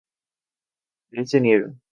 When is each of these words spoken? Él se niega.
Él 1.11 1.27
se 1.27 1.39
niega. 1.39 1.75